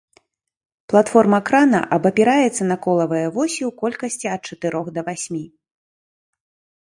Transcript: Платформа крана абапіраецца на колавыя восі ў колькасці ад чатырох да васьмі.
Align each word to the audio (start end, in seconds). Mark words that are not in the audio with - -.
Платформа 0.93 1.39
крана 1.49 1.81
абапіраецца 1.97 2.63
на 2.71 2.77
колавыя 2.85 3.27
восі 3.37 3.61
ў 3.67 3.71
колькасці 3.83 4.27
ад 4.37 4.41
чатырох 4.51 4.85
да 4.97 5.01
васьмі. 5.11 5.45